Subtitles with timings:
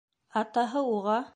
[0.41, 1.21] Атаһы уға: